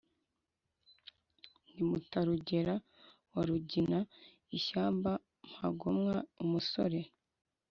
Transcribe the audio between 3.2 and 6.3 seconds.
wa Rugina, ishyanga mpagomwa